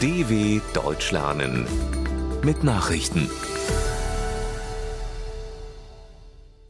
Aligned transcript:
DW 0.00 0.60
Deutsch 0.72 1.10
lernen 1.10 1.66
mit 2.42 2.64
Nachrichten. 2.64 3.28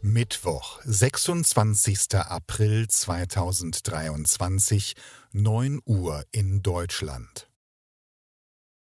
Mittwoch, 0.03 0.81
26. 0.85 2.17
April 2.17 2.89
2023, 2.89 4.95
9 5.31 5.79
Uhr 5.85 6.25
in 6.33 6.63
Deutschland. 6.63 7.49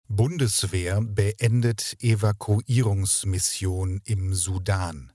Bundeswehr 0.09 1.01
beendet 1.01 1.95
Evakuierungsmission 2.01 4.01
im 4.05 4.35
Sudan. 4.35 5.13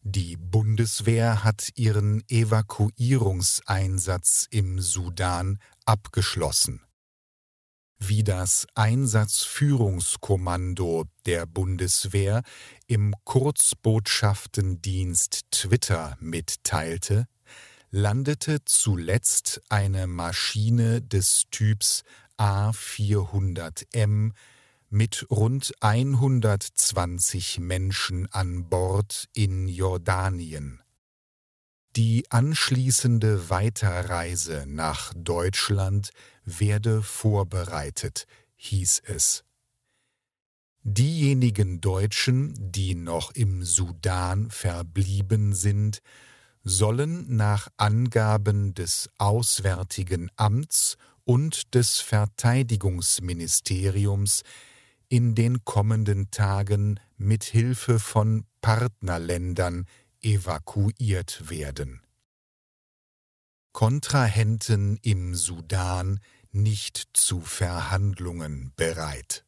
Die 0.00 0.38
Bundeswehr 0.38 1.44
hat 1.44 1.68
ihren 1.74 2.26
Evakuierungseinsatz 2.30 4.46
im 4.50 4.80
Sudan 4.80 5.60
abgeschlossen. 5.84 6.85
Wie 7.98 8.22
das 8.22 8.66
Einsatzführungskommando 8.74 11.04
der 11.24 11.46
Bundeswehr 11.46 12.42
im 12.86 13.14
Kurzbotschaftendienst 13.24 15.50
Twitter 15.50 16.18
mitteilte, 16.20 17.26
landete 17.90 18.62
zuletzt 18.66 19.62
eine 19.70 20.06
Maschine 20.06 21.00
des 21.00 21.44
Typs 21.50 22.02
A400M 22.38 24.32
mit 24.90 25.26
rund 25.30 25.72
120 25.80 27.60
Menschen 27.60 28.30
an 28.30 28.68
Bord 28.68 29.30
in 29.32 29.68
Jordanien. 29.68 30.82
Die 31.96 32.30
anschließende 32.30 33.48
Weiterreise 33.48 34.66
nach 34.68 35.14
Deutschland 35.16 36.10
werde 36.44 37.02
vorbereitet, 37.02 38.26
hieß 38.56 39.00
es. 39.06 39.44
Diejenigen 40.82 41.80
Deutschen, 41.80 42.52
die 42.70 42.94
noch 42.94 43.30
im 43.30 43.64
Sudan 43.64 44.50
verblieben 44.50 45.54
sind, 45.54 46.02
sollen 46.62 47.34
nach 47.34 47.68
Angaben 47.78 48.74
des 48.74 49.08
Auswärtigen 49.16 50.30
Amts 50.36 50.98
und 51.24 51.74
des 51.74 52.00
Verteidigungsministeriums 52.00 54.42
in 55.08 55.34
den 55.34 55.64
kommenden 55.64 56.30
Tagen 56.30 57.00
mit 57.16 57.44
Hilfe 57.44 57.98
von 57.98 58.44
Partnerländern 58.60 59.86
evakuiert 60.22 61.48
werden. 61.50 62.00
Kontrahenten 63.72 64.96
im 65.02 65.34
Sudan 65.34 66.20
nicht 66.50 67.08
zu 67.12 67.40
Verhandlungen 67.40 68.72
bereit. 68.76 69.44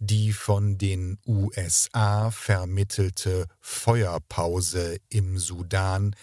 Die 0.00 0.32
von 0.32 0.78
den 0.78 1.18
USA 1.24 2.32
vermittelte 2.32 3.46
Feuerpause 3.60 4.98
im 5.08 5.38
Sudan 5.38 6.16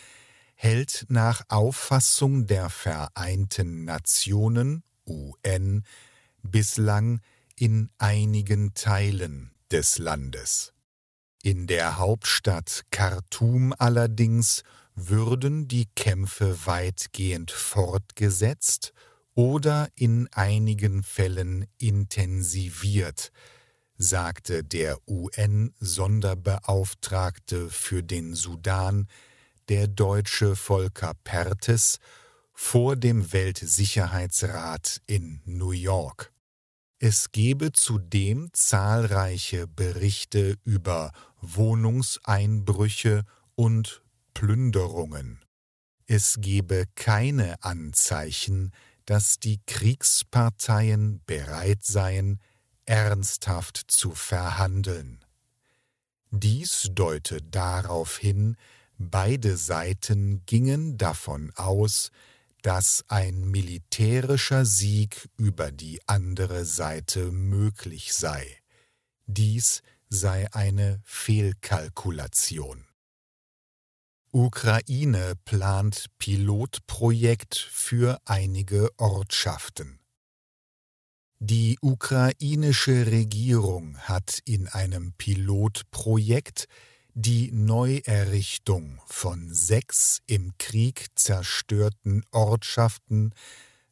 hält 0.55 1.05
nach 1.07 1.43
Auffassung 1.47 2.45
der 2.45 2.69
Vereinten 2.69 3.85
Nationen 3.85 4.83
UN 5.07 5.85
bislang 6.43 7.21
in 7.55 7.89
einigen 7.97 8.73
Teilen 8.73 9.51
des 9.71 9.97
Landes. 9.97 10.73
In 11.41 11.67
der 11.67 11.97
Hauptstadt 11.97 12.83
Khartoum 12.91 13.73
allerdings 13.77 14.63
würden 14.93 15.69
die 15.69 15.87
Kämpfe 15.95 16.65
weitgehend 16.65 17.51
fortgesetzt 17.51 18.91
oder 19.35 19.87
in 19.95 20.27
einigen 20.33 21.01
Fällen 21.01 21.65
intensiviert, 21.77 23.31
sagte 23.97 24.65
der 24.65 24.97
UN-Sonderbeauftragte 25.07 27.69
für 27.69 28.03
den 28.03 28.33
Sudan, 28.33 29.07
der 29.69 29.87
deutsche 29.87 30.57
Volker 30.57 31.13
Pertes, 31.23 31.99
vor 32.53 32.97
dem 32.97 33.31
Weltsicherheitsrat 33.31 34.99
in 35.07 35.39
New 35.45 35.71
York. 35.71 36.33
Es 37.01 37.31
gebe 37.31 37.71
zudem 37.71 38.49
zahlreiche 38.51 39.67
Berichte 39.67 40.57
über 40.65 41.13
Wohnungseinbrüche 41.39 43.23
und 43.55 44.03
Plünderungen. 44.33 45.39
Es 46.07 46.35
gebe 46.39 46.83
keine 46.95 47.63
Anzeichen, 47.63 48.73
dass 49.05 49.39
die 49.39 49.61
Kriegsparteien 49.65 51.21
bereit 51.25 51.85
seien, 51.85 52.41
ernsthaft 52.85 53.77
zu 53.87 54.11
verhandeln. 54.11 55.23
Dies 56.31 56.89
deute 56.91 57.41
darauf 57.41 58.17
hin, 58.17 58.57
beide 58.97 59.55
Seiten 59.55 60.45
gingen 60.45 60.97
davon 60.97 61.53
aus, 61.55 62.11
dass 62.61 63.05
ein 63.07 63.49
militärischer 63.49 64.65
Sieg 64.65 65.29
über 65.37 65.71
die 65.71 65.99
andere 66.07 66.65
Seite 66.65 67.31
möglich 67.31 68.13
sei. 68.13 68.57
Dies 69.25 69.81
sei 70.09 70.51
eine 70.53 71.01
Fehlkalkulation. 71.03 72.85
Ukraine 74.31 75.33
plant 75.45 76.05
Pilotprojekt 76.19 77.55
für 77.55 78.19
einige 78.25 78.89
Ortschaften. 78.97 79.99
Die 81.39 81.77
ukrainische 81.81 83.07
Regierung 83.07 83.97
hat 83.97 84.39
in 84.45 84.67
einem 84.67 85.13
Pilotprojekt 85.13 86.67
die 87.13 87.51
Neuerrichtung 87.51 89.01
von 89.05 89.53
sechs 89.53 90.21
im 90.27 90.53
Krieg 90.57 91.07
zerstörten 91.15 92.23
Ortschaften 92.31 93.33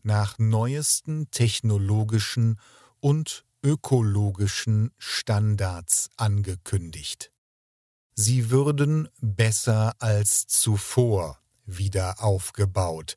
nach 0.03 0.38
neuesten 0.39 1.29
technologischen 1.31 2.59
und 3.00 3.45
ökologischen 3.63 4.91
Standards 4.97 6.09
angekündigt. 6.16 7.31
Sie 8.13 8.50
würden 8.50 9.09
besser 9.19 9.94
als 10.00 10.47
zuvor 10.47 11.39
wieder 11.66 12.23
aufgebaut, 12.23 13.16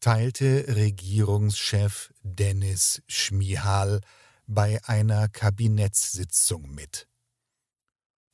teilte 0.00 0.64
Regierungschef 0.74 2.12
Dennis 2.22 3.02
Schmihal 3.06 4.00
bei 4.46 4.82
einer 4.84 5.28
Kabinettssitzung 5.28 6.70
mit. 6.74 7.06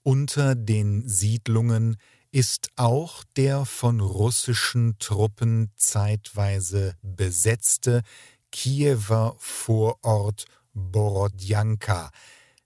Unter 0.05 0.57
den 0.57 1.09
Siedlungen 1.09 1.97
ist 2.33 2.71
auch 2.75 3.23
der 3.37 3.65
von 3.65 4.01
russischen 4.01 4.99
Truppen 4.99 5.71
zeitweise 5.77 6.97
besetzte 7.03 8.03
Kiewer 8.51 9.37
Vorort 9.39 10.47
Borodjanka, 10.75 12.11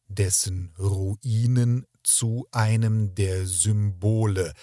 dessen 0.09 0.73
Ruinen 0.79 1.85
zu 2.03 2.47
einem 2.53 3.15
der 3.15 3.47
Symbole 3.47 4.55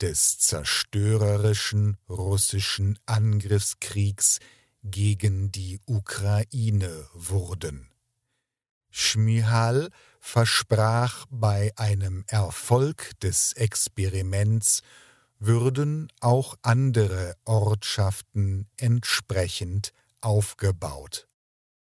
des 0.00 0.38
zerstörerischen 0.38 1.98
russischen 2.08 2.98
Angriffskriegs 3.04 4.38
gegen 4.82 5.52
die 5.52 5.80
Ukraine 5.84 7.08
wurden. 7.12 7.91
Schmihal 8.92 9.88
versprach 10.20 11.26
bei 11.30 11.72
einem 11.76 12.24
Erfolg 12.28 13.18
des 13.20 13.54
Experiments 13.54 14.82
würden 15.40 16.12
auch 16.20 16.54
andere 16.62 17.34
Ortschaften 17.44 18.68
entsprechend 18.76 19.92
aufgebaut. 20.20 21.26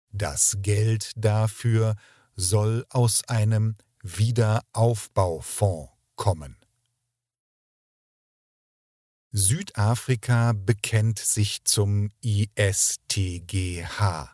Das 0.09 0.57
Geld 0.61 1.11
dafür 1.15 1.95
soll 2.35 2.85
aus 2.89 3.23
einem 3.27 3.75
Wiederaufbaufonds 4.01 5.91
kommen. 6.15 6.57
Südafrika 9.31 10.53
bekennt 10.53 11.19
sich 11.19 11.63
zum 11.63 12.09
ISTGH. 12.21 14.32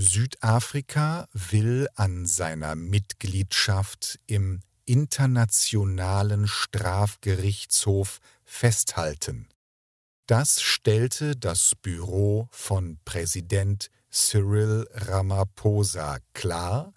Südafrika 0.00 1.26
will 1.32 1.88
an 1.96 2.24
seiner 2.24 2.76
Mitgliedschaft 2.76 4.20
im 4.28 4.60
Internationalen 4.84 6.46
Strafgerichtshof 6.46 8.20
festhalten. 8.44 9.48
Das 10.26 10.62
stellte 10.62 11.34
das 11.34 11.72
Büro 11.82 12.46
von 12.52 13.00
Präsident 13.04 13.90
Cyril 14.08 14.86
Ramaphosa 14.92 16.18
klar 16.32 16.92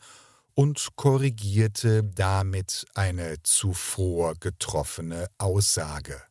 und 0.53 0.89
korrigierte 0.95 2.03
damit 2.03 2.85
eine 2.93 3.41
zuvor 3.41 4.35
getroffene 4.35 5.25
Aussage. 5.39 6.21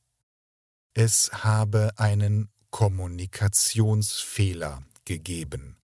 Es 0.95 1.33
habe 1.33 1.91
einen 1.97 2.49
Kommunikationsfehler 2.71 4.85
gegeben. 5.05 5.80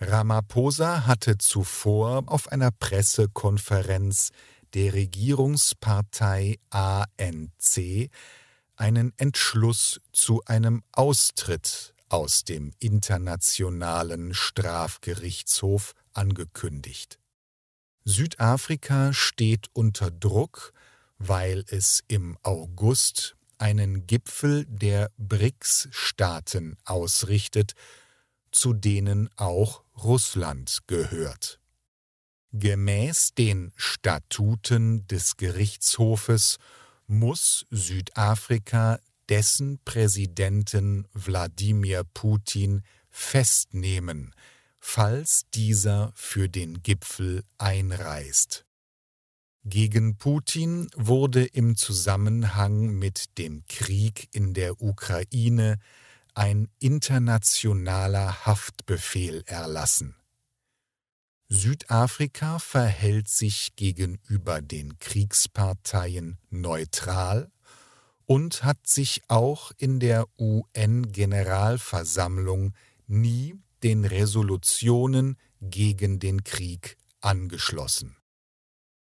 Ramaphosa 0.00 1.06
hatte 1.06 1.38
zuvor 1.38 2.24
auf 2.26 2.50
einer 2.50 2.70
Pressekonferenz 2.70 4.30
der 4.74 4.92
Regierungspartei 4.94 6.58
ANC 6.70 8.10
einen 8.76 9.12
Entschluss 9.18 10.00
zu 10.12 10.42
einem 10.46 10.82
Austritt 10.92 11.94
aus 12.08 12.44
dem 12.44 12.72
Internationalen 12.80 14.34
Strafgerichtshof 14.34 15.94
angekündigt. 16.12 17.18
Südafrika 18.04 19.12
steht 19.12 19.68
unter 19.72 20.10
Druck, 20.10 20.72
weil 21.18 21.64
es 21.68 22.02
im 22.08 22.36
August 22.42 23.36
einen 23.58 24.06
Gipfel 24.06 24.66
der 24.66 25.10
BRICS-Staaten 25.16 26.76
ausrichtet, 26.84 27.74
zu 28.54 28.72
denen 28.72 29.28
auch 29.36 29.82
Russland 29.96 30.78
gehört. 30.86 31.60
Gemäß 32.52 33.34
den 33.34 33.72
Statuten 33.74 35.06
des 35.08 35.36
Gerichtshofes 35.36 36.58
muss 37.06 37.66
Südafrika 37.70 39.00
dessen 39.28 39.80
Präsidenten 39.84 41.08
Wladimir 41.12 42.04
Putin 42.14 42.82
festnehmen, 43.10 44.34
falls 44.78 45.46
dieser 45.52 46.12
für 46.14 46.48
den 46.48 46.82
Gipfel 46.82 47.42
einreist. 47.58 48.64
Gegen 49.64 50.18
Putin 50.18 50.88
wurde 50.94 51.44
im 51.44 51.74
Zusammenhang 51.74 52.90
mit 52.90 53.38
dem 53.38 53.64
Krieg 53.66 54.28
in 54.32 54.52
der 54.52 54.80
Ukraine 54.80 55.78
ein 56.34 56.68
internationaler 56.78 58.46
Haftbefehl 58.46 59.42
erlassen. 59.46 60.16
Südafrika 61.48 62.58
verhält 62.58 63.28
sich 63.28 63.76
gegenüber 63.76 64.60
den 64.60 64.98
Kriegsparteien 64.98 66.38
neutral 66.50 67.50
und 68.26 68.64
hat 68.64 68.86
sich 68.86 69.22
auch 69.28 69.72
in 69.76 70.00
der 70.00 70.26
UN-Generalversammlung 70.38 72.74
nie 73.06 73.54
den 73.82 74.04
Resolutionen 74.04 75.38
gegen 75.60 76.18
den 76.18 76.42
Krieg 76.42 76.96
angeschlossen. 77.20 78.16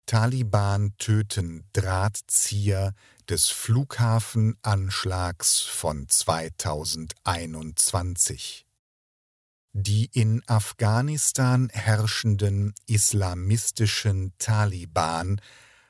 Taliban 0.05 0.93
töten 0.97 1.63
Drahtzieher 1.73 2.93
des 3.29 3.49
Flughafenanschlags 3.49 5.61
von 5.61 6.07
2021. 6.07 8.65
Die 9.73 10.05
in 10.13 10.41
Afghanistan 10.47 11.67
herrschenden 11.69 12.73
islamistischen 12.85 14.33
Taliban 14.37 15.41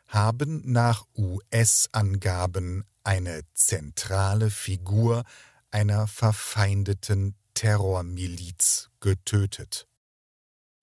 haben 0.08 0.62
nach 0.72 1.06
US-Angaben 1.18 2.86
eine 3.04 3.42
zentrale 3.54 4.50
Figur 4.50 5.24
einer 5.72 6.08
verfeindeten 6.08 7.36
Terrormiliz 7.54 8.90
getötet. 9.00 9.88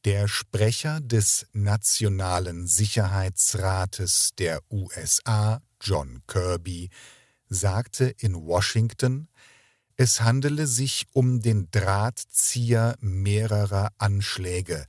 Der 0.05 0.29
Sprecher 0.29 1.01
des 1.01 1.47
Nationalen 1.53 2.67
Sicherheitsrates 2.67 4.31
der 4.39 4.61
USA, 4.71 5.61
John 5.81 6.23
Kirby, 6.27 6.91
sagte 7.49 8.07
in 8.19 8.35
Washington, 8.47 9.29
es 9.97 10.21
handele 10.23 10.67
sich 10.67 11.07
um 11.13 11.41
den 11.43 11.71
Drahtzieher 11.71 12.97
mehrerer 13.01 13.93
Anschläge, 13.99 14.87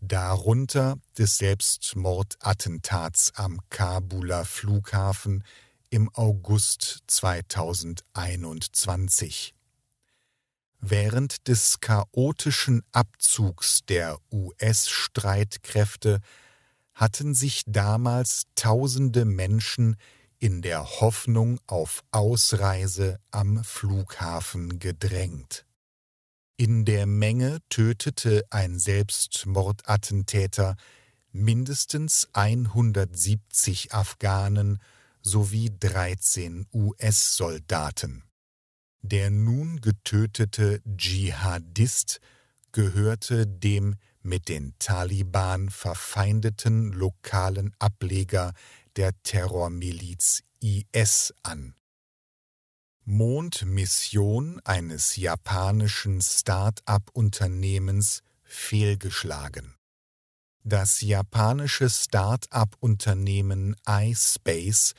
darunter 0.00 0.98
des 1.16 1.38
Selbstmordattentats 1.38 3.32
am 3.36 3.60
Kabuler 3.70 4.44
Flughafen 4.44 5.42
im 5.88 6.10
August 6.14 6.98
2021. 7.06 9.54
Während 10.80 11.46
des 11.46 11.80
chaotischen 11.80 12.82
Abzugs 12.90 13.82
der 13.88 14.18
US-Streitkräfte 14.32 16.20
hatten 16.94 17.34
sich 17.34 17.62
damals 17.66 18.46
tausende 18.54 19.24
Menschen 19.24 19.96
in 20.42 20.60
der 20.60 20.84
Hoffnung 21.00 21.60
auf 21.68 22.02
Ausreise 22.10 23.20
am 23.30 23.62
Flughafen 23.62 24.80
gedrängt. 24.80 25.64
In 26.56 26.84
der 26.84 27.06
Menge 27.06 27.60
tötete 27.68 28.44
ein 28.50 28.80
Selbstmordattentäter 28.80 30.74
mindestens 31.30 32.28
170 32.32 33.94
Afghanen 33.94 34.80
sowie 35.22 35.70
13 35.78 36.66
US-Soldaten. 36.74 38.24
Der 39.00 39.30
nun 39.30 39.80
getötete 39.80 40.82
Dschihadist 40.96 42.20
gehörte 42.72 43.46
dem 43.46 43.94
mit 44.22 44.48
den 44.48 44.74
Taliban 44.80 45.70
verfeindeten 45.70 46.92
lokalen 46.92 47.72
Ableger 47.78 48.54
der 48.96 49.12
Terrormiliz 49.22 50.42
IS 50.60 51.34
an. 51.42 51.74
Mondmission 53.04 54.60
eines 54.64 55.16
japanischen 55.16 56.20
Start-up-Unternehmens 56.20 58.22
fehlgeschlagen. 58.44 59.74
Das 60.62 61.00
japanische 61.00 61.90
Start-up-Unternehmen 61.90 63.74
iSpace 63.88 64.94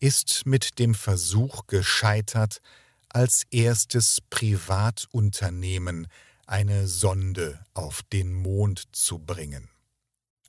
ist 0.00 0.46
mit 0.46 0.80
dem 0.80 0.94
Versuch 0.94 1.68
gescheitert, 1.68 2.60
als 3.08 3.44
erstes 3.52 4.20
Privatunternehmen 4.28 6.08
eine 6.46 6.88
Sonde 6.88 7.64
auf 7.74 8.02
den 8.12 8.34
Mond 8.34 8.82
zu 8.90 9.20
bringen. 9.20 9.70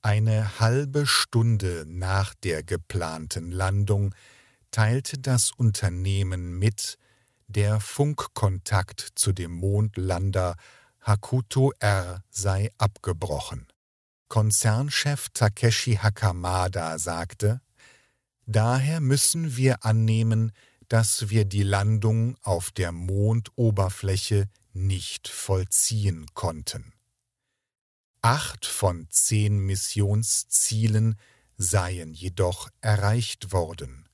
Eine 0.05 0.59
halbe 0.59 1.07
Stunde 1.07 1.83
nach 1.87 2.35
der 2.35 2.61
geplanten 2.61 3.49
Landung 3.51 4.13
teilte 4.69 5.17
das 5.17 5.49
Unternehmen 5.49 6.59
mit, 6.59 6.99
der 7.47 7.79
Funkkontakt 7.79 9.13
zu 9.15 9.33
dem 9.33 9.53
Mondlander 9.53 10.57
Hakuto 11.01 11.71
R 11.79 12.21
sei 12.29 12.69
abgebrochen. 12.77 13.65
Konzernchef 14.27 15.29
Takeshi 15.33 15.95
Hakamada 15.95 17.00
sagte, 17.00 17.62
Daher 18.45 19.00
müssen 19.00 19.57
wir 19.57 19.85
annehmen, 19.85 20.51
dass 20.88 21.31
wir 21.31 21.45
die 21.45 21.63
Landung 21.63 22.38
auf 22.43 22.69
der 22.69 22.91
Mondoberfläche 22.91 24.50
nicht 24.71 25.29
vollziehen 25.29 26.27
konnten. 26.35 26.94
Acht 28.25 28.65
von 28.65 29.05
zehn 29.12 29.60
Missionszielen 29.60 31.20
seien 31.58 32.15
jedoch 32.15 32.70
erreicht 32.82 33.51
worden. 33.51 34.10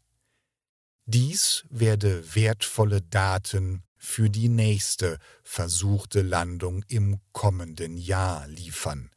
Dies 1.05 1.63
werde 1.69 2.35
wertvolle 2.35 3.01
Daten 3.01 3.83
für 3.95 4.29
die 4.29 4.49
nächste 4.49 5.17
versuchte 5.43 6.23
Landung 6.23 6.83
im 6.89 7.21
kommenden 7.31 7.95
Jahr 7.95 8.49
liefern, 8.49 9.11